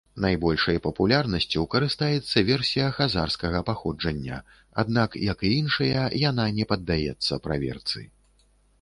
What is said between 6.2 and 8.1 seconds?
яна не паддаецца праверцы.